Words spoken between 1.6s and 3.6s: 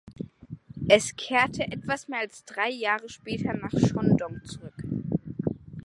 etwas mehr als drei Jahre später